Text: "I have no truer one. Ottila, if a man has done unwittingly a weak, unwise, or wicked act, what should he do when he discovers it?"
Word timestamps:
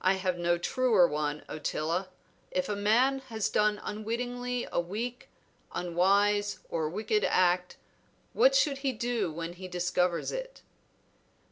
"I 0.00 0.12
have 0.12 0.38
no 0.38 0.56
truer 0.56 1.08
one. 1.08 1.42
Ottila, 1.48 2.10
if 2.52 2.68
a 2.68 2.76
man 2.76 3.18
has 3.26 3.48
done 3.48 3.80
unwittingly 3.82 4.68
a 4.70 4.78
weak, 4.78 5.30
unwise, 5.72 6.60
or 6.68 6.88
wicked 6.88 7.24
act, 7.24 7.76
what 8.34 8.54
should 8.54 8.78
he 8.86 8.92
do 8.92 9.32
when 9.32 9.54
he 9.54 9.66
discovers 9.66 10.30
it?" 10.30 10.62